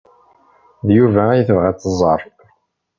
[0.87, 2.21] D Yuba ay tebɣa ad tẓer.